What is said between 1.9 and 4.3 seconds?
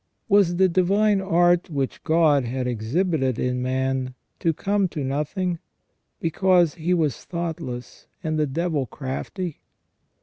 God had exhibited in man